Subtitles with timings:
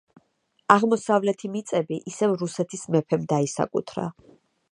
[0.75, 4.07] აღმოსავლეთი მიწები ისევ რუსეთის მეფემ დაისაკუთრა.